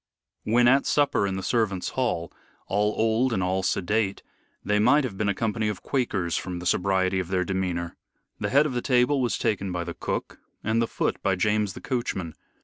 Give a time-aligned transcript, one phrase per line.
[0.45, 2.33] When at supper in the servants' hall
[2.65, 4.23] all old and all sedate
[4.65, 7.95] they might have been a company of Quakers from the sobriety of their demeanor.
[8.39, 11.73] The head of the table was taken by the cook, and the foot by James
[11.73, 12.33] the coachman.